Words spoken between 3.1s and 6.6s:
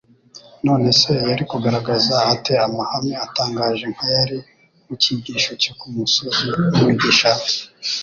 atangaje nk'ayari mu cyigisho cyo ku musozi